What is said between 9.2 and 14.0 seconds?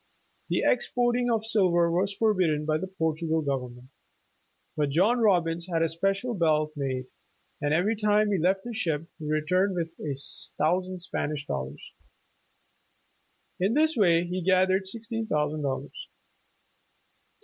returned with a thousand Spanish dollars. In this